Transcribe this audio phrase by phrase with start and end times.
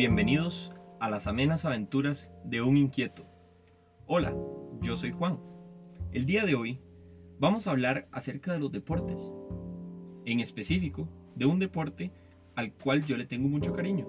[0.00, 3.26] Bienvenidos a las amenas aventuras de un inquieto.
[4.06, 4.34] Hola,
[4.80, 5.38] yo soy Juan.
[6.10, 6.80] El día de hoy
[7.38, 9.30] vamos a hablar acerca de los deportes,
[10.24, 12.12] en específico de un deporte
[12.54, 14.08] al cual yo le tengo mucho cariño,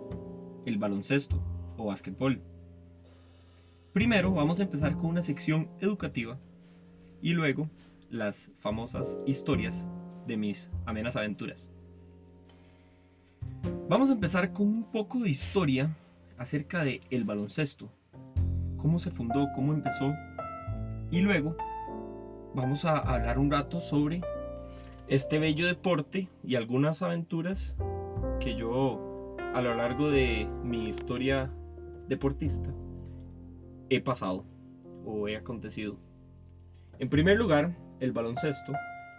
[0.65, 1.43] el baloncesto
[1.75, 2.41] o básquetbol.
[3.91, 6.39] Primero vamos a empezar con una sección educativa
[7.21, 7.69] y luego
[8.09, 9.85] las famosas historias
[10.25, 11.69] de mis amenas aventuras.
[13.91, 15.93] Vamos a empezar con un poco de historia
[16.37, 17.91] acerca de el baloncesto,
[18.77, 20.13] cómo se fundó, cómo empezó.
[21.11, 21.57] Y luego
[22.55, 24.21] vamos a hablar un rato sobre
[25.09, 27.75] este bello deporte y algunas aventuras
[28.39, 31.51] que yo a lo largo de mi historia
[32.07, 32.69] deportista
[33.89, 34.45] he pasado
[35.05, 35.97] o he acontecido.
[36.97, 38.71] En primer lugar, el baloncesto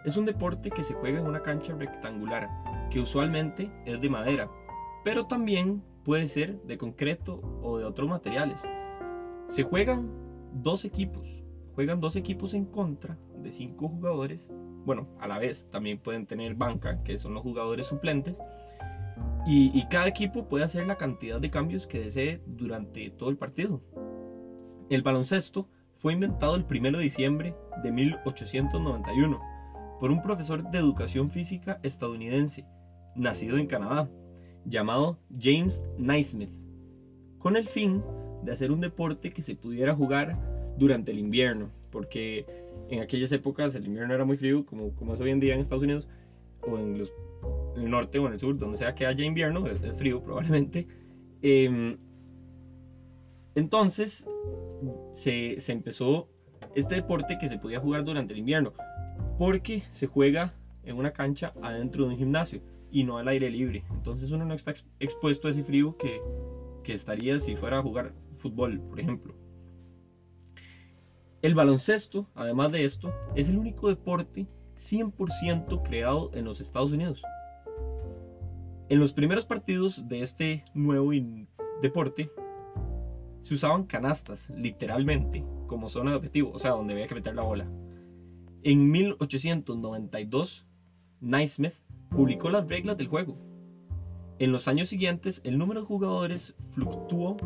[0.03, 2.49] es un deporte que se juega en una cancha rectangular,
[2.89, 4.49] que usualmente es de madera,
[5.03, 8.63] pero también puede ser de concreto o de otros materiales.
[9.47, 10.09] Se juegan
[10.53, 11.43] dos equipos,
[11.75, 14.49] juegan dos equipos en contra de cinco jugadores.
[14.85, 18.41] Bueno, a la vez también pueden tener banca, que son los jugadores suplentes.
[19.45, 23.81] Y, cada equipo puede hacer la cantidad de cambios que desee durante todo el partido.
[24.89, 29.41] El baloncesto fue inventado el 1 de diciembre de 1891
[29.99, 32.65] por un profesor de educación física estadounidense,
[33.15, 34.09] nacido en Canadá,
[34.65, 36.51] llamado James Naismith,
[37.39, 38.03] con el fin
[38.43, 40.37] de hacer un deporte que se pudiera jugar
[40.77, 42.45] durante el invierno, porque
[42.89, 45.61] en aquellas épocas el invierno era muy frío, como, como es hoy en día en
[45.61, 46.07] Estados Unidos,
[46.61, 47.03] o en,
[47.75, 50.87] el norte o en el sur, donde sea que haya invierno, es, frío probablemente.
[51.41, 51.97] Em,
[53.55, 54.25] entonces
[55.13, 56.29] se, se empezó
[56.75, 58.73] este deporte que se podía jugar durante el invierno,
[59.37, 60.53] porque se juega
[60.83, 63.83] en una cancha adentro de un gimnasio y no al aire libre.
[63.91, 66.21] Entonces uno no está expuesto a ese frío que,
[66.83, 69.35] que estaría si fuera a jugar fútbol, por ejemplo.
[71.41, 74.47] El baloncesto, además de esto, es el único deporte
[74.77, 77.21] 100% creado en los Estados Unidos.
[78.89, 81.11] En los primeros partidos de este nuevo
[81.81, 82.29] deporte,
[83.41, 87.43] se usaban canastas, literalmente, como zona de objetivo, o sea, donde había que meter la
[87.43, 87.67] bola.
[88.63, 90.65] En 1892,
[91.23, 91.75] Naismith
[92.09, 93.37] publicó las reglas del juego.
[94.39, 97.37] En los años siguientes, el número de jugadores fluctuó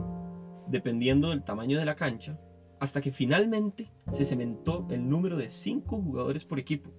[0.68, 2.40] dependiendo del tamaño de la cancha,
[2.80, 6.90] hasta que finalmente se cementó el número de 5 jugadores por equipo.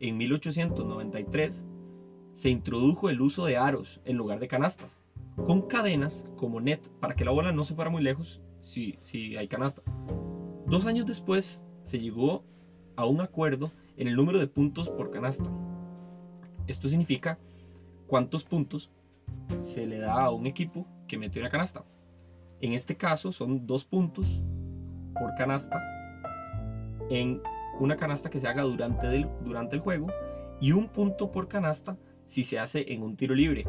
[0.00, 1.66] En 1893
[2.32, 4.98] se introdujo el uso de aros en lugar de canastas,
[5.36, 9.36] con cadenas como net para que la bola no se fuera muy lejos si, si
[9.36, 9.82] hay canasta.
[10.66, 12.42] Dos años después se llegó
[12.96, 15.50] a un acuerdo en el número de puntos por canasta,
[16.66, 17.38] esto significa
[18.06, 18.90] cuántos puntos
[19.60, 21.84] se le da a un equipo que metió una canasta.
[22.60, 24.42] En este caso son dos puntos
[25.14, 25.82] por canasta
[27.10, 27.42] en
[27.80, 30.08] una canasta que se haga durante, durante el juego
[30.60, 33.64] y un punto por canasta si se hace en un tiro libre.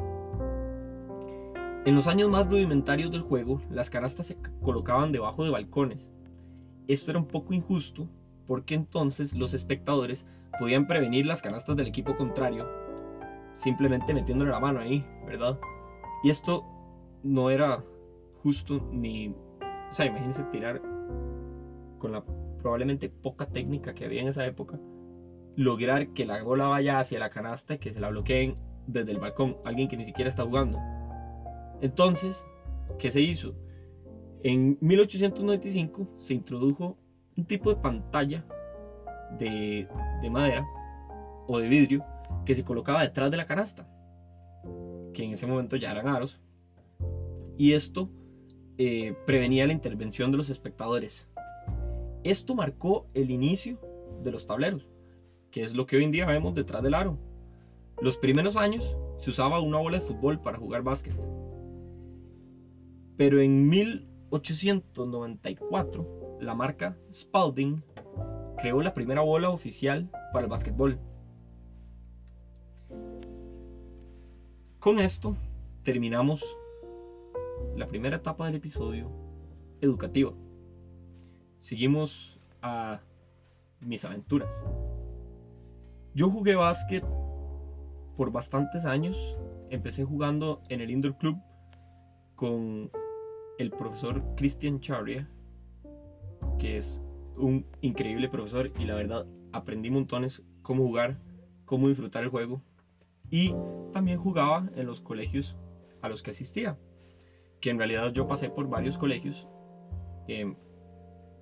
[1.85, 6.11] En los años más rudimentarios del juego, las canastas se colocaban debajo de balcones.
[6.87, 8.07] Esto era un poco injusto
[8.49, 10.25] porque entonces los espectadores
[10.59, 12.67] podían prevenir las canastas del equipo contrario
[13.53, 15.59] simplemente metiéndole la mano ahí, ¿verdad?
[16.23, 16.65] Y esto
[17.21, 17.83] no era
[18.41, 19.29] justo ni...
[19.29, 20.81] O sea, imagínense tirar
[21.99, 22.23] con la
[22.57, 24.79] probablemente poca técnica que había en esa época,
[25.55, 28.55] lograr que la bola vaya hacia la canasta y que se la bloqueen
[28.87, 30.79] desde el balcón, alguien que ni siquiera está jugando.
[31.81, 32.47] Entonces,
[32.97, 33.53] ¿qué se hizo?
[34.41, 36.97] En 1895 se introdujo
[37.39, 38.43] un tipo de pantalla
[39.39, 39.87] de,
[40.21, 40.67] de madera
[41.47, 42.03] o de vidrio
[42.45, 43.87] que se colocaba detrás de la canasta,
[45.13, 46.41] que en ese momento ya eran aros,
[47.57, 48.09] y esto
[48.77, 51.29] eh, prevenía la intervención de los espectadores.
[52.23, 53.79] Esto marcó el inicio
[54.23, 54.89] de los tableros,
[55.51, 57.17] que es lo que hoy en día vemos detrás del aro.
[58.01, 61.13] Los primeros años se usaba una bola de fútbol para jugar básquet.
[63.17, 67.83] Pero en 1894, la marca Spalding
[68.57, 70.99] creó la primera bola oficial para el básquetbol.
[74.79, 75.35] Con esto
[75.83, 76.43] terminamos
[77.75, 79.09] la primera etapa del episodio
[79.81, 80.35] educativo.
[81.59, 83.01] Seguimos a
[83.81, 84.63] mis aventuras.
[86.13, 87.03] Yo jugué básquet
[88.17, 89.37] por bastantes años.
[89.69, 91.37] Empecé jugando en el Indoor Club
[92.35, 92.91] con
[93.57, 95.29] el profesor Christian Charria,
[96.57, 97.01] que es
[97.37, 101.17] un increíble profesor y la verdad aprendí montones cómo jugar,
[101.65, 102.61] cómo disfrutar el juego
[103.29, 103.53] y
[103.93, 105.57] también jugaba en los colegios
[106.01, 106.77] a los que asistía.
[107.61, 109.45] que en realidad yo pasé por varios colegios,
[110.29, 110.55] em,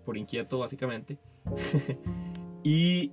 [0.04, 1.20] por inquieto básicamente,
[2.64, 3.12] y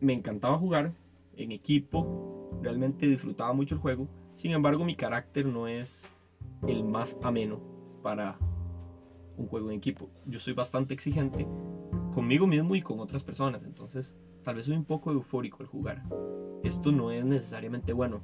[0.00, 0.92] me encantaba jugar
[1.36, 6.10] en equipo, realmente disfrutaba mucho el juego, sin embargo mi carácter no es
[6.66, 7.60] el más ameno
[8.02, 8.38] para
[9.36, 10.08] un juego en equipo.
[10.26, 11.46] Yo soy bastante exigente
[12.12, 16.02] conmigo mismo y con otras personas, entonces tal vez soy un poco eufórico al jugar.
[16.62, 18.20] Esto no es necesariamente bueno.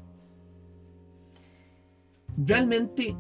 [2.37, 3.17] Realmente,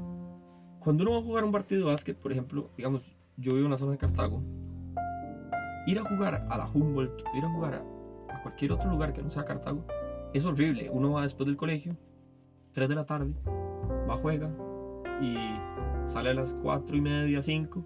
[0.78, 3.02] cuando uno va a jugar un partido de básquet, por ejemplo, digamos,
[3.37, 4.43] yo vivo en una zona de Cartago,
[5.86, 9.31] ir a jugar a la Humboldt, ir a jugar a, cualquier otro lugar que no
[9.31, 9.84] sea Cartago,
[10.32, 10.88] es horrible.
[10.90, 11.96] Uno va después del colegio,
[12.72, 13.34] 3 de la tarde,
[14.08, 14.50] va, juega
[15.20, 15.36] y
[16.10, 17.84] sale a las 4 y media, 5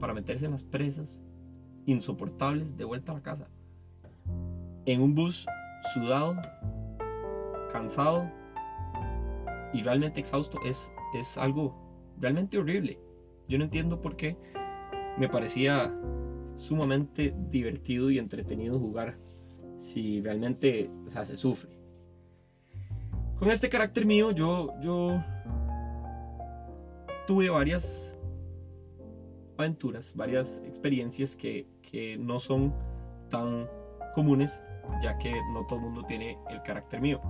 [0.00, 1.22] para meterse en las presas
[1.86, 3.48] insoportables de vuelta a la casa.
[4.86, 5.46] En un bus
[5.94, 6.34] sudado,
[7.72, 8.28] cansado
[9.72, 11.76] y realmente exhausto es, es algo
[12.18, 12.98] realmente horrible.
[13.48, 14.36] Yo no entiendo por qué
[15.16, 15.94] me parecía
[16.56, 19.16] sumamente divertido y entretenido jugar
[19.78, 21.70] si realmente se sufre.
[23.38, 25.22] Con este carácter mío yo, yo
[27.26, 28.16] tuve varias
[29.56, 32.74] aventuras, varias experiencias que, que no son
[33.30, 33.68] tan
[34.14, 34.60] comunes,
[35.02, 37.20] ya que no todo el mundo tiene el carácter mío.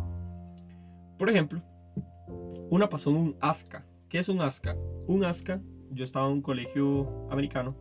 [1.19, 1.62] Por ejemplo,
[2.70, 3.85] una pasó en un ASCA.
[4.08, 4.76] ¿Qué es un ASCA?
[5.06, 5.61] Un ASCA,
[5.91, 7.75] yo estaba en un colegio americano,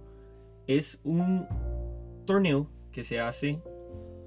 [0.67, 1.45] es un
[2.25, 3.61] torneo que se hace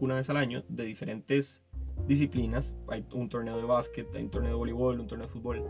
[0.00, 1.62] una vez al año de diferentes
[2.06, 2.76] disciplinas.
[2.88, 5.64] Hay un torneo de básquet, hay un torneo de voleibol, un torneo de fútbol.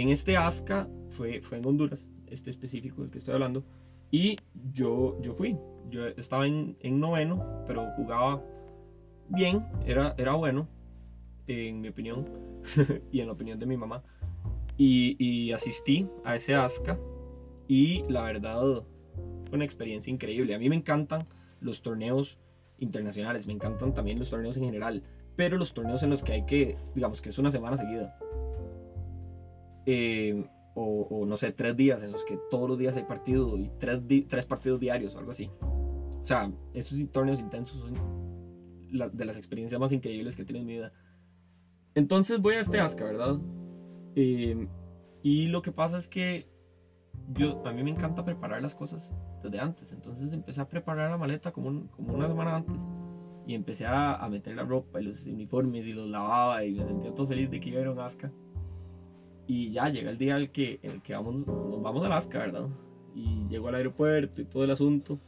[0.00, 3.66] En este ASCA fue, fue en Honduras, este específico del que estoy hablando,
[4.10, 4.36] y
[4.72, 5.58] yo, yo fui.
[5.90, 8.42] Yo estaba en, en noveno, pero jugaba
[9.28, 10.66] bien, era, era bueno,
[11.48, 12.24] en mi opinión,
[13.12, 14.02] y en la opinión de mi mamá.
[14.78, 16.98] Y, y, asistí a ese ASCA
[17.68, 18.82] y la verdad
[19.44, 20.54] fue una experiencia increíble.
[20.54, 21.26] A mí me encantan
[21.60, 22.38] los torneos
[22.78, 25.02] internacionales, me encantan también los torneos en general,
[25.36, 28.18] pero los torneos en los que hay que, digamos que es una semana seguida,
[29.86, 30.44] eh,
[30.74, 34.00] o, no sé, tres días en los que todos los días hay partido y tres,
[34.28, 35.50] tres partidos diarios o algo así.
[35.60, 37.94] O sea, esos torneos intensos son
[38.90, 40.92] de las experiencias más increíbles que he tenido en mi vida.
[41.94, 43.38] Entonces voy a este ASCA, ¿verdad?
[44.14, 44.68] Eh,
[45.22, 46.48] y lo que pasa es que
[47.32, 49.92] yo, a mí me encanta preparar las cosas desde antes.
[49.92, 52.76] Entonces empecé a preparar la maleta como, como una semana antes.
[53.46, 56.86] Y empecé a, a, meter la ropa y los uniformes y los lavaba y me
[56.86, 58.30] sentía todo feliz de que iba a ir a un Alaska.
[59.50, 62.38] Y ya llega el día en el que, el que vamos, nos vamos a Alaska,
[62.38, 62.68] ¿verdad?
[63.16, 65.18] Y llego al aeropuerto y todo el asunto.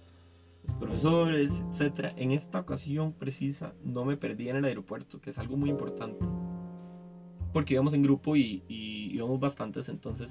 [0.64, 2.12] Los profesores, etc.
[2.16, 6.24] En esta ocasión precisa no me perdí en el aeropuerto, que es algo muy importante.
[7.52, 10.30] Porque íbamos en grupo y, y íbamos bastantes, entonces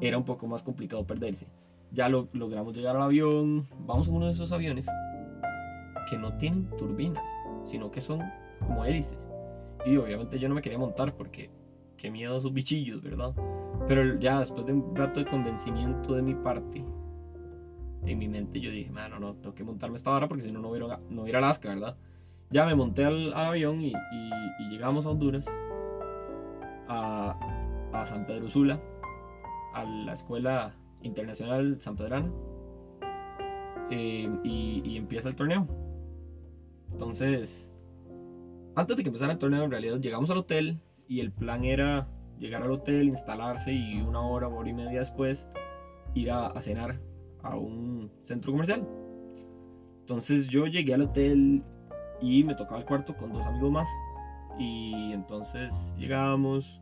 [0.00, 1.48] era un poco más complicado perderse.
[1.90, 4.86] Ya lo, logramos llegar al avión, vamos en uno de esos aviones
[6.08, 7.28] que no tienen turbinas,
[7.66, 8.22] sino que son
[8.60, 9.28] como hélices.
[9.84, 11.50] Y obviamente yo no me quería montar porque
[12.02, 13.32] qué miedo a esos bichillos, ¿verdad?
[13.86, 16.84] Pero ya después de un rato de convencimiento de mi parte,
[18.04, 20.58] en mi mente yo dije, no, no, tengo que montarme esta hora porque si no,
[20.58, 21.96] no voy a, no ir a Alaska, ¿verdad?
[22.50, 23.92] Ya me monté al, avión y,
[24.68, 25.46] llegamos a Honduras,
[26.88, 27.38] a,
[27.92, 28.80] a San Pedro Sula,
[29.72, 32.32] a la Escuela Internacional San Pedrana
[33.90, 35.68] eh, y, empieza el torneo.
[36.90, 37.70] Entonces,
[38.74, 40.80] antes de que empezara el torneo, en realidad llegamos al hotel
[41.12, 45.46] y el plan era llegar al hotel, instalarse y una hora, hora y media después
[46.14, 46.98] ir a, cenar
[47.42, 48.88] a un centro comercial.
[50.00, 51.64] Entonces yo llegué al hotel
[52.22, 53.88] y me tocaba el cuarto con dos amigos más.
[54.58, 56.80] Y entonces llegamos,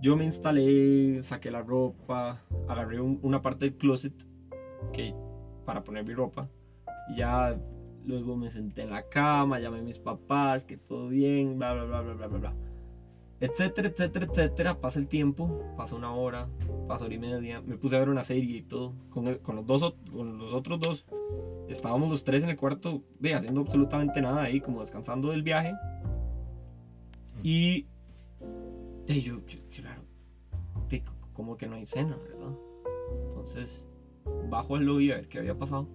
[0.00, 4.14] yo me instalé, saqué la ropa, agarré una parte del closet
[4.92, 5.14] que,
[5.64, 6.48] para poner mi ropa.
[7.08, 7.56] Y ya
[8.04, 11.84] luego me senté en la cama, llamé a mis papás, que todo bien, bla, bla,
[11.84, 12.71] bla, bla, bla, bla.
[13.42, 14.80] Etcétera, etcétera, etcétera.
[14.80, 16.48] Pasa el tiempo, pasa una hora,
[16.88, 17.60] pasa hora y media.
[17.60, 18.94] Me puse a ver una serie y todo.
[19.10, 21.06] Con, con los, dos, con los otros dos,
[21.68, 25.74] estábamos los tres en el cuarto, ve, haciendo absolutamente nada ahí, como descansando del viaje.
[27.42, 27.86] Y
[29.06, 30.02] y yo, claro,
[31.32, 32.56] como que no hay cena, ¿verdad?
[33.28, 33.84] Entonces,
[34.48, 35.88] bajo el lobby a ver qué había pasado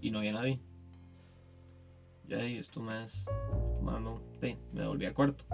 [0.00, 0.60] y no había nadie.
[2.28, 3.24] Ya ahí esto me es
[3.78, 5.44] tomando, sí, me volví al cuarto.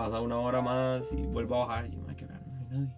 [0.00, 2.40] Pasa una hora más y vuelvo a bajar y me que no hay
[2.70, 2.88] nadie.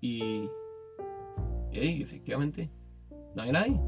[0.00, 0.48] Y,
[1.70, 2.70] y efectivamente,
[3.34, 3.78] no hay nadie.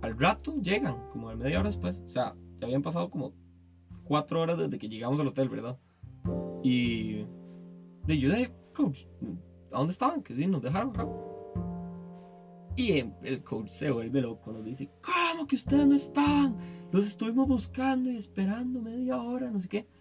[0.00, 2.00] Al rato llegan, como a media hora después.
[2.06, 3.34] O sea, ya habían pasado como
[4.04, 5.78] cuatro horas desde que llegamos al hotel, ¿verdad?
[6.62, 7.26] Y,
[8.06, 8.30] de yo,
[8.72, 9.04] coach,
[9.72, 10.22] ¿a dónde estaban?
[10.22, 11.06] Que sí, nos dejaron acá.
[12.74, 16.56] Y el coach se vuelve loco, nos dice, ¿cómo que ustedes no están?
[16.90, 19.99] Los estuvimos buscando y esperando media hora, no sé qué.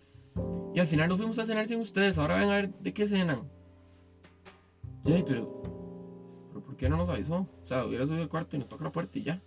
[0.73, 3.07] Y al final nos fuimos a cenar sin ustedes, ahora ven a ver de qué
[3.07, 3.49] cenan.
[5.03, 5.25] Pero,
[6.51, 7.47] pero ¿por qué no nos avisó?
[7.63, 9.41] O sea, hubiera subido al cuarto y nos toca la puerta y ya.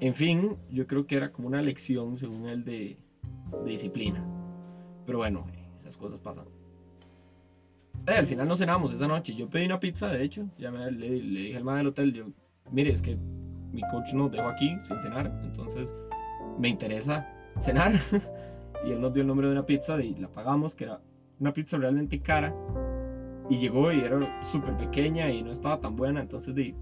[0.00, 2.98] En fin, yo creo que era como una lección, según él, de,
[3.64, 4.24] disciplina.
[5.04, 5.46] Pero bueno,
[5.78, 6.46] esas cosas pasan.
[8.06, 9.34] Eh, al final no cenamos esa noche.
[9.34, 10.48] Yo pedí una pizza, de hecho.
[10.56, 12.26] Ya le, dije al man del hotel, yo,
[12.70, 13.16] mire, es que
[13.72, 15.94] mi coach nos dejó aquí sin cenar, entonces
[16.58, 17.28] me interesa
[17.60, 17.92] cenar.
[18.84, 21.00] y él nos dio el nombre de una pizza y la pagamos, que era
[21.40, 22.54] una pizza realmente cara.
[23.50, 26.74] Y llegó y era súper pequeña y no estaba tan buena, entonces de,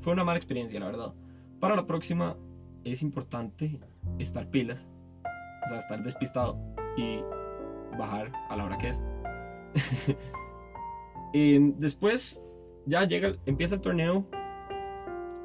[0.00, 1.14] fue una mala experiencia, la verdad.
[1.60, 2.36] Para la próxima
[2.84, 3.80] es importante
[4.18, 4.86] estar pilas,
[5.64, 6.58] o sea, estar despistado
[6.96, 7.20] y
[7.98, 9.02] bajar a la hora que es.
[11.78, 12.42] después
[12.86, 14.24] ya llega, empieza el torneo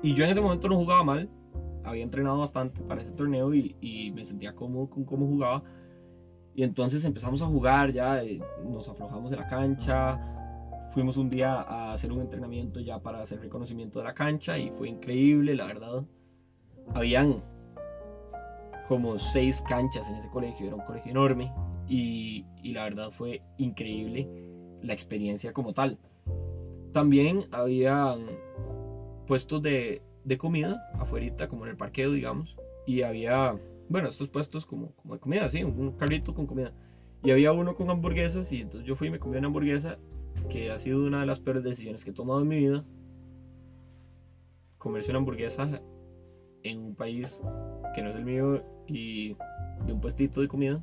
[0.01, 1.29] y yo en ese momento no jugaba mal.
[1.89, 5.63] Había entrenado bastante para ese torneo y, me sentía cómodo con cómo jugaba.
[6.55, 10.19] Y entonces empezamos a jugar, ya eh, nos aflojamos de la cancha.
[10.91, 14.69] Fuimos un día a hacer un entrenamiento ya para hacer reconocimiento de la cancha y
[14.71, 16.03] fue increíble, la verdad.
[16.93, 17.43] Habían
[18.87, 21.53] como seis canchas en ese colegio, era un colegio enorme
[21.87, 24.27] y, la verdad fue increíble
[24.81, 25.99] la experiencia como tal.
[26.93, 28.15] También había
[29.27, 30.01] puestos de,
[30.37, 33.57] comida afuera, como en el parqueo, digamos, y había,
[33.87, 36.73] bueno, estos puestos como, como de comida, sí, un carrito con comida.
[37.23, 39.97] Y había uno con hamburguesas y entonces yo fui y me comí una hamburguesa
[40.49, 42.85] que ha sido una de las peores decisiones que he tomado en mi vida.
[44.77, 45.81] Comerse una hamburguesa
[46.63, 47.43] en un país
[47.93, 49.35] que no es el mío y
[49.85, 50.81] de un puestito de comida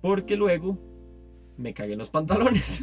[0.00, 0.78] porque luego
[1.56, 2.82] me cagué en los pantalones.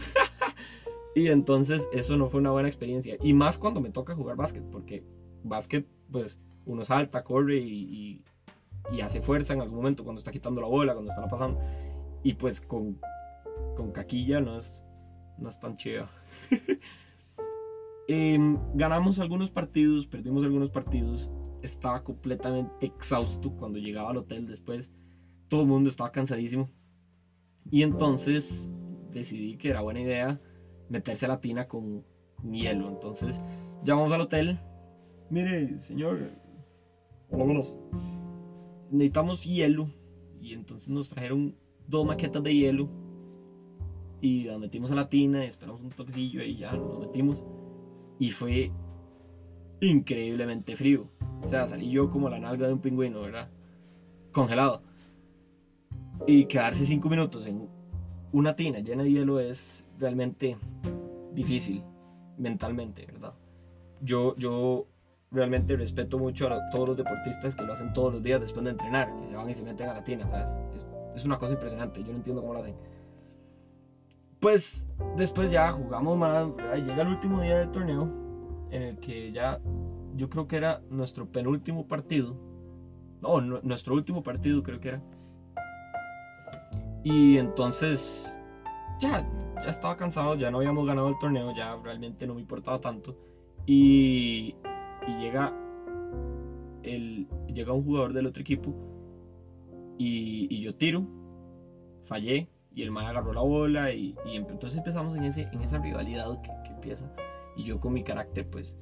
[1.15, 3.17] y entonces eso no fue una buena experiencia.
[3.21, 5.03] Y más cuando me toca jugar básquet, porque
[5.43, 8.23] básquet, pues uno salta, corre y,
[9.01, 11.59] hace fuerza en algún momento cuando está quitando la bola, cuando está pasando.
[12.23, 12.99] Y pues con,
[13.75, 14.83] con caquilla no es,
[15.37, 16.07] no es tan chido.
[18.09, 21.29] Em, ganamos algunos partidos, perdimos algunos partidos.
[21.61, 24.89] Estaba completamente exhausto cuando llegaba al hotel después.
[25.49, 26.69] Todo el mundo estaba cansadísimo.
[27.69, 28.69] Y entonces
[29.11, 30.39] decidí que era buena idea
[30.89, 32.05] meterse a la tina con,
[32.49, 32.87] hielo.
[32.87, 33.41] Entonces
[33.83, 34.59] llamamos al hotel.
[35.29, 36.31] Mire, señor,
[37.29, 37.61] hola,
[38.91, 39.89] Necesitamos hielo.
[40.41, 41.55] Y entonces nos trajeron
[41.87, 42.89] dos maquetas de hielo.
[44.21, 47.43] Y las metimos a la tina, y esperamos un toquecillo y ya nos metimos.
[48.19, 48.71] Y fue
[49.81, 51.07] increíblemente frío.
[51.43, 53.49] O sea, salí yo como la nalga de un pingüino, ¿verdad?
[54.31, 54.81] Congelado.
[56.25, 57.67] Y quedarse cinco minutos en
[58.31, 60.57] una tina llena de hielo es realmente
[61.33, 61.83] difícil
[62.37, 63.33] mentalmente, ¿verdad?
[64.01, 64.87] Yo, yo
[65.31, 68.71] realmente respeto mucho a todos los deportistas que lo hacen todos los días después de
[68.71, 70.25] entrenar, que se van y se meten a la tina,
[70.75, 72.75] Es, es una cosa impresionante, yo no entiendo cómo lo hacen.
[74.39, 78.09] Pues después ya jugamos más, llega el último día del torneo,
[78.71, 79.59] en el que ya
[80.15, 82.35] yo creo que era nuestro penúltimo partido,
[83.21, 85.01] no, nuestro último partido creo que era
[87.09, 88.35] y entonces
[88.99, 89.25] ya,
[89.63, 93.15] ya estaba cansado, ya no habíamos ganado el torneo, ya realmente no me importaba tanto.
[93.65, 94.55] Y,
[95.07, 95.53] y llega,
[96.83, 98.73] el, llega un jugador del otro equipo
[99.97, 101.05] y, yo tiro,
[102.03, 105.79] fallé y el man agarró la bola y, y entonces empezamos en, ese, en esa
[105.79, 107.11] rivalidad que, que, empieza.
[107.55, 108.77] Y yo con mi carácter pues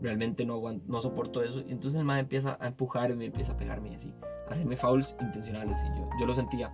[0.00, 1.60] realmente no, aguanto, no soporto eso.
[1.60, 4.12] Y entonces el man empieza a empujar y me empieza a pegarme así,
[4.48, 6.72] a hacerme fouls intencionales y yo, yo lo sentía.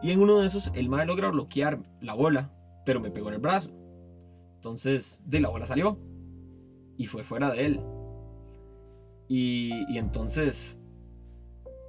[0.00, 2.52] Y en uno de esos, el mae logra bloquear la bola,
[2.86, 3.70] pero me pegó en el brazo.
[4.54, 5.98] Entonces, de la bola salió.
[6.96, 7.80] Y fue fuera de él.
[9.28, 10.78] Y, entonces,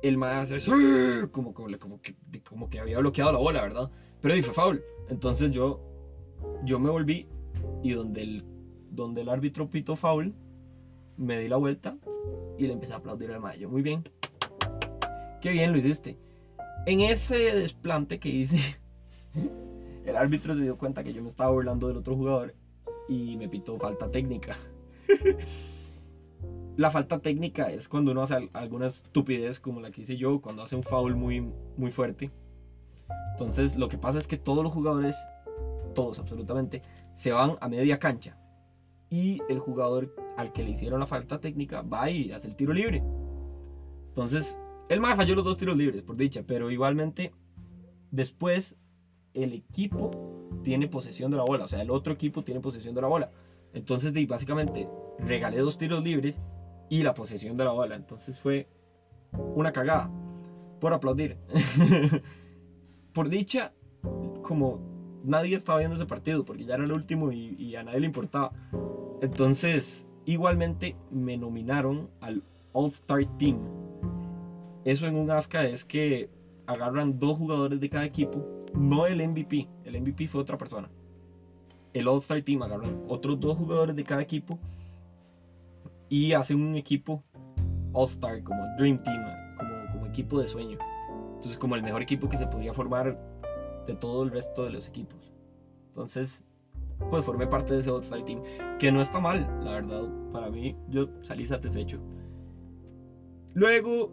[0.01, 0.59] el mae hace
[1.31, 3.89] como, como, que, como que había bloqueado la bola, ¿verdad?
[4.21, 4.83] Pero fue foul.
[5.09, 5.81] Entonces yo,
[6.65, 7.27] yo me volví
[7.81, 8.43] y donde el,
[8.91, 10.33] donde el árbitro pitó foul,
[11.17, 11.97] me di la vuelta
[12.57, 13.65] y le empecé a aplaudir al mae.
[13.67, 14.03] muy bien.
[15.41, 16.17] Qué bien lo hiciste.
[16.85, 18.57] En ese desplante que hice,
[20.05, 22.53] el árbitro se dio cuenta que yo me estaba burlando del otro jugador
[23.07, 24.57] y me pitó falta técnica.
[26.79, 30.63] la falta técnica es cuando uno hace alguna estupidez como la que hice yo, cuando
[30.63, 31.41] hace un foul muy,
[31.75, 32.29] muy fuerte.
[33.33, 35.17] Entonces lo que pasa es que todos los jugadores,
[35.93, 36.81] todos absolutamente,
[37.15, 38.37] se van a media cancha.
[39.09, 42.71] Y el jugador al que le hicieron la falta técnica va y hace el tiro
[42.71, 43.03] libre.
[44.07, 44.57] Entonces
[44.87, 47.33] el más falló los dos tiros libres, por dicha, pero igualmente
[48.09, 48.77] después
[49.33, 50.11] el equipo
[50.63, 53.31] tiene posesión de la bola, o sea, el otro equipo tiene posesión de la bola.
[53.73, 54.87] Entonces, básicamente,
[55.19, 56.41] regalé dos tiros libres
[56.89, 57.95] y la posesión de la bola.
[57.95, 58.67] Entonces fue
[59.31, 60.09] una cagada.
[60.79, 61.37] Por aplaudir.
[63.13, 63.73] por dicha,
[64.41, 64.79] como
[65.23, 68.51] nadie estaba viendo ese partido, porque ya era el último y, a nadie le importaba.
[69.21, 72.43] Entonces, igualmente me nominaron al
[72.73, 73.59] All-Star Team.
[74.85, 76.29] Eso en un ASCA es que
[76.65, 80.89] agarran dos jugadores de cada equipo, no el MVP, el MVP fue otra persona.
[81.93, 84.59] El All-Star Team agarran otros dos jugadores de cada equipo
[86.09, 87.23] y hacen un equipo
[87.93, 89.23] All-Star, como Dream Team,
[89.57, 90.77] como, como equipo de sueño.
[91.35, 93.17] Entonces, como el mejor equipo que se podría formar
[93.87, 95.31] de todo el resto de los equipos.
[95.89, 96.43] Entonces,
[97.09, 98.41] pues formé parte de ese All-Star Team,
[98.77, 100.03] que no está mal, la verdad.
[100.31, 101.99] Para mí, yo salí satisfecho.
[103.53, 104.11] Luego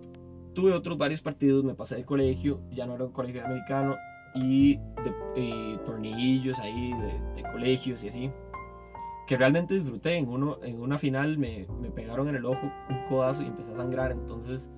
[0.54, 3.96] tuve otros varios partidos, me pasé del colegio, ya no era un colegio americano,
[4.34, 6.92] y de tornillos ahí
[7.34, 8.30] de, colegios y así.
[9.26, 10.16] Que realmente disfruté.
[10.16, 13.72] En, uno, en una final me, me, pegaron en el ojo un codazo y empecé
[13.72, 14.12] a sangrar.
[14.12, 14.70] Entonces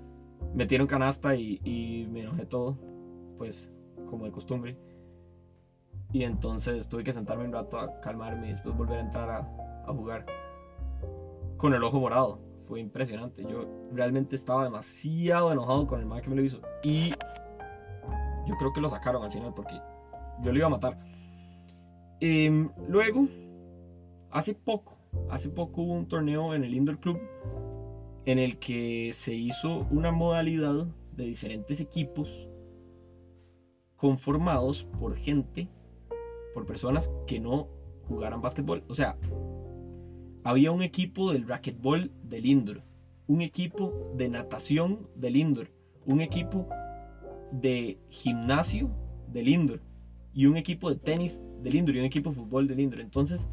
[0.55, 2.79] metieron canasta y, y me enojé todo.
[3.37, 3.71] Pues
[4.09, 4.77] como de costumbre.
[6.13, 9.93] Y entonces tuve que sentarme un rato a calmarme y después volver a entrar a,
[9.93, 10.25] jugar.
[11.57, 12.41] Con el ojo morado.
[12.67, 13.45] Fue impresionante.
[13.45, 16.61] Yo realmente estaba demasiado enojado con el mal que me lo hizo.
[16.83, 17.11] Y
[18.47, 19.81] yo creo que lo sacaron al final porque
[20.43, 20.99] yo lo iba a matar.
[22.21, 23.27] Em, luego,
[24.31, 24.97] hace poco,
[25.31, 27.21] hace poco hubo un torneo en el Indoor Club
[28.25, 32.49] en el que se hizo una modalidad de diferentes equipos
[33.97, 35.69] conformados por gente,
[36.55, 37.69] por personas que no
[38.07, 38.85] jugaran básquetbol.
[38.89, 39.17] O sea,
[40.45, 42.83] había un equipo del racquetball del indoor,
[43.27, 45.71] un equipo de natación del indoor,
[46.07, 46.69] un equipo
[47.51, 48.91] de gimnasio
[49.33, 49.81] del indoor
[50.33, 53.01] y un equipo de tenis del indoor y un equipo de fútbol del indoor.
[53.01, 53.49] Entonces,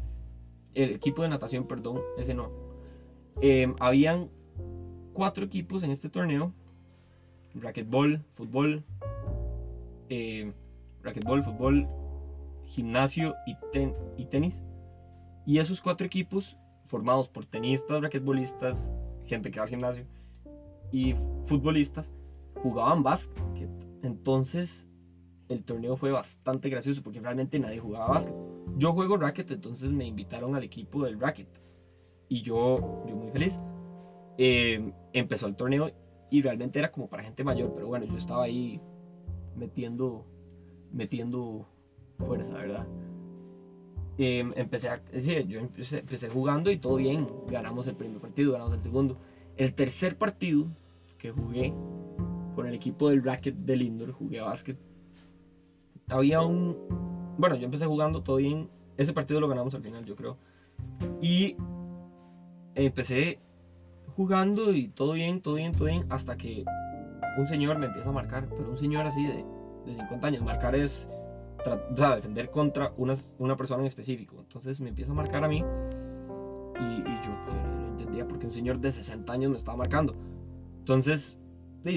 [0.76, 2.50] el equipo de natación, perdón, ese no.
[3.40, 4.28] Em, habían
[5.12, 6.52] cuatro equipos en este torneo:
[7.54, 8.84] racquetball, fútbol,
[10.08, 10.52] eh,
[11.02, 11.88] fútbol,
[12.66, 13.56] gimnasio y,
[14.16, 14.62] y tenis.
[15.46, 18.90] Y esos cuatro equipos, formados por tenistas, raquetbolistas,
[19.24, 20.04] gente que va al gimnasio
[20.92, 21.14] y
[21.46, 22.12] futbolistas,
[22.62, 23.70] jugaban básquet.
[24.02, 24.86] Entonces,
[25.48, 28.34] el torneo fue bastante gracioso porque realmente nadie jugaba básquet.
[28.76, 31.48] Yo juego racket, entonces me invitaron al equipo del racket.
[32.28, 33.60] Y yo, yo muy feliz.
[34.38, 35.90] Eh, empezó el torneo
[36.30, 38.80] y realmente era como para gente mayor, pero bueno, yo estaba ahí
[39.56, 40.26] metiendo,
[40.92, 41.66] metiendo
[42.18, 42.86] fuerza, ¿verdad?
[44.18, 47.28] Eh, empecé a, yo empecé, empecé jugando y todo bien.
[47.48, 49.18] Ganamos el primer partido, ganamos el segundo.
[49.56, 50.66] El tercer partido
[51.18, 51.72] que jugué
[52.54, 54.78] con el equipo del racket del indoor, jugué básquet.
[56.08, 56.76] Había un...
[57.38, 58.68] Bueno, yo empecé jugando todo bien.
[58.96, 60.38] Ese partido lo ganamos al final, yo creo.
[61.20, 61.56] Y
[62.74, 63.40] empecé
[64.16, 66.64] jugando y todo bien, todo bien, todo bien, hasta que
[67.36, 69.44] un señor me empieza a marcar, pero un señor así de,
[69.84, 70.42] de 50 años.
[70.42, 71.08] Marcar es,
[71.66, 74.36] o sea, defender contra una, una persona en específico.
[74.38, 78.52] Entonces me empieza a marcar a mí y, y yo, yo, no entendía porque un
[78.52, 80.14] señor de 60 años me estaba marcando.
[80.78, 81.38] Entonces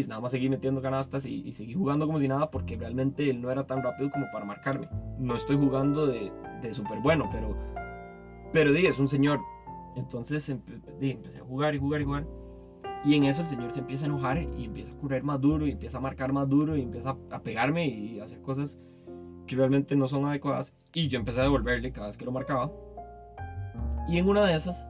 [0.08, 3.52] nada más seguí metiendo canastas y, seguí jugando como si nada porque realmente él no
[3.52, 4.88] era tan rápido como para marcarme.
[5.18, 7.56] No estoy jugando de, de súper bueno, pero,
[8.54, 9.40] pero di, es un señor.
[9.96, 12.28] Entonces empecé a jugar y jugar y jugar.
[13.06, 15.66] Y en eso el señor se empieza a enojar y empieza a correr más duro
[15.66, 18.78] y empieza a marcar más duro y empieza a pegarme y hacer cosas
[19.48, 20.74] que realmente no son adecuadas.
[20.94, 22.72] Y yo empecé a devolverle cada vez que lo marcaba.
[24.08, 24.88] Y en una de esas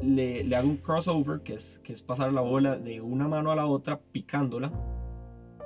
[0.00, 3.56] le, hago un crossover, que es, que es pasar la bola de una mano a
[3.56, 4.72] la otra picándola.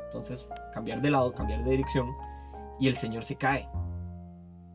[0.07, 2.09] Entonces, cambiar de lado, cambiar de dirección.
[2.79, 3.69] Y el señor se cae.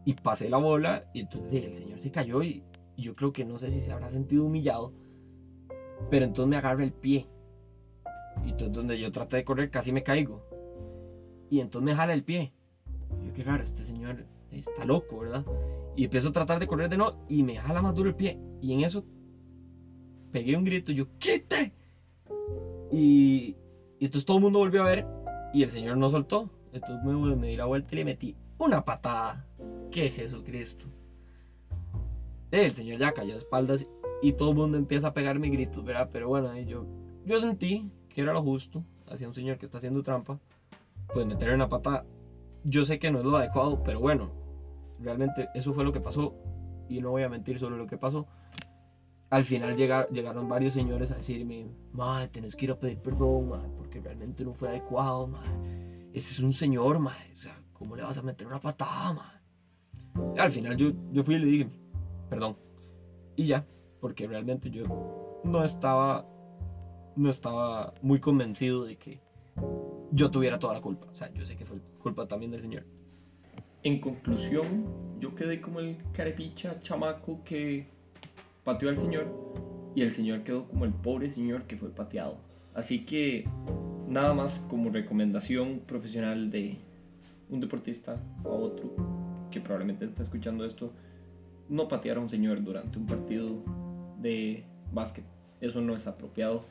[0.06, 2.64] Y pasé la bola y entonces el señor se cayó y,
[2.98, 4.94] yo creo que no sé si se habrá sentido humillado.
[6.10, 7.28] Pero entonces me agarra el pie.
[8.46, 10.44] Y entonces donde yo traté de correr casi me caigo.
[11.50, 12.54] Y entonces me jala el pie.
[13.26, 15.46] Yo qué raro, este señor está loco, ¿verdad?
[15.96, 18.40] Y empiezo a tratar de correr de nuevo y me jala más duro el pie.
[18.62, 19.04] Y en eso
[20.36, 21.72] pegué un grito, yo, ¡quite!
[22.92, 23.56] Y,
[24.00, 25.08] y entonces todo el mundo volvió a ver
[25.54, 26.50] y el Señor no soltó.
[26.74, 29.48] Entonces me, me di la vuelta y le metí una patada.
[29.92, 30.88] ¡Qué Jesucristo!
[32.52, 33.88] El Señor ya cayó de espaldas
[34.22, 36.10] y todo el mundo empieza a pegarme gritos, ¿verdad?
[36.12, 36.86] Pero bueno, yo,
[37.26, 40.38] yo sentí que era lo justo hacia un Señor que está haciendo trampa.
[41.14, 42.06] Pues meterle una patada.
[42.66, 44.32] Yo sé que no es lo adecuado, pero bueno,
[45.00, 46.36] realmente eso fue lo que pasó.
[46.90, 48.28] Y no voy a mentir sobre lo que pasó
[49.36, 53.70] al final llegaron varios señores a decirme, madre, tenés que ir a pedir perdón, madre,
[53.76, 55.52] porque realmente no fue adecuado, madre.
[56.14, 57.34] Ese es un señor, madre.
[57.34, 60.42] O sea, ¿cómo le vas a meter una patada, madre?
[60.42, 61.70] Al final yo, yo fui y le dije,
[62.30, 62.56] perdón.
[63.36, 63.66] Y ya,
[64.00, 64.86] porque realmente yo
[65.44, 66.26] no estaba,
[67.18, 69.20] no estaba muy convencido de que
[70.12, 71.08] yo tuviera toda la culpa.
[71.12, 72.86] O sea, yo sé que fue culpa también del señor.
[73.84, 77.95] En conclusión, yo quedé como el carepicha chamaco que
[78.66, 79.28] pateó al señor
[79.96, 82.38] y el señor quedó como el pobre señor que fue pateado.
[82.74, 83.48] Así que
[84.10, 86.80] nada más como recomendación profesional de
[87.50, 88.94] un deportista a otro
[89.52, 90.92] que probablemente está escuchando esto,
[91.70, 93.64] no patear a un señor durante un partido
[94.20, 95.24] de básquet.
[95.62, 96.66] Eso no es apropiado.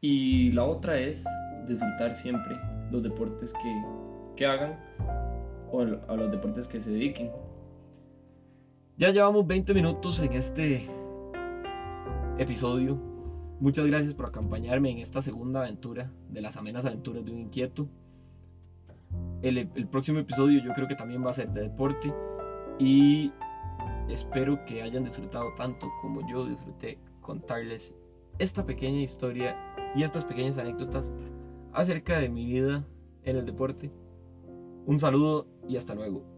[0.00, 1.24] Y la otra es
[1.66, 2.56] disfrutar siempre
[2.92, 3.82] los deportes que,
[4.36, 4.78] que hagan
[5.72, 7.30] o a los deportes que se dediquen.
[8.98, 10.86] Ya llevamos 20 minutos en este
[12.38, 12.98] episodio.
[13.60, 17.88] Muchas gracias por acompañarme en esta segunda aventura de las amenas aventuras de un inquieto.
[19.42, 22.12] El, próximo episodio yo creo que también va a ser de deporte
[22.78, 23.32] y
[24.08, 27.94] espero que hayan disfrutado tanto como yo disfruté contarles
[28.38, 29.56] esta pequeña historia
[29.94, 31.10] y estas pequeñas anécdotas
[31.72, 32.84] acerca de mi vida
[33.22, 33.90] en el deporte.
[34.84, 36.35] Un saludo y hasta luego.